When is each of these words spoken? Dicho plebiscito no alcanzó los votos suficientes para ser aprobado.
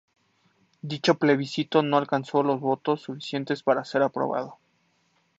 Dicho 0.81 1.19
plebiscito 1.19 1.83
no 1.83 1.95
alcanzó 1.95 2.41
los 2.41 2.59
votos 2.59 3.03
suficientes 3.03 3.61
para 3.61 3.85
ser 3.85 4.01
aprobado. 4.01 4.57